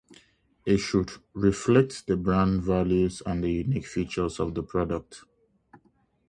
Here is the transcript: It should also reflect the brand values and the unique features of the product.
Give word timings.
It 0.65 0.77
should 0.79 1.09
also 1.11 1.21
reflect 1.35 2.07
the 2.07 2.17
brand 2.17 2.63
values 2.63 3.21
and 3.23 3.43
the 3.43 3.51
unique 3.51 3.85
features 3.85 4.39
of 4.39 4.55
the 4.55 4.63
product. 4.63 5.25